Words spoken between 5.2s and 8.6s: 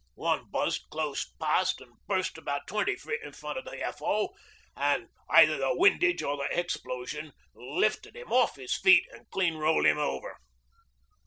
either the windage or the explosion lifted him off